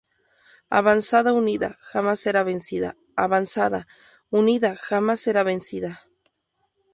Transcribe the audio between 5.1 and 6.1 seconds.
será vencida...